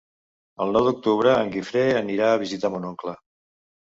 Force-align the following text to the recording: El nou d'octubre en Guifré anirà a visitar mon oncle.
El 0.65 0.71
nou 0.77 0.87
d'octubre 0.87 1.35
en 1.43 1.53
Guifré 1.57 1.85
anirà 1.99 2.31
a 2.33 2.41
visitar 2.45 2.73
mon 2.77 2.89
oncle. 2.93 3.15